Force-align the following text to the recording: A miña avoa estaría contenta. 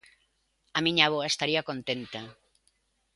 A 0.77 0.79
miña 0.85 1.03
avoa 1.07 1.29
estaría 1.31 1.67
contenta. 1.69 2.21